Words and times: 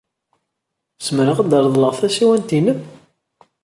Zemreɣ 1.05 1.37
ad 1.39 1.51
reḍleɣ 1.65 1.93
tasiwant-nnem? 1.99 2.79